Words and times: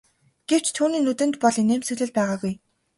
Гэвч 0.49 0.67
түүний 0.77 1.01
нүдэнд 1.03 1.35
бол 1.41 1.55
инээмсэглэл 1.63 2.11
байгаагүй. 2.17 2.53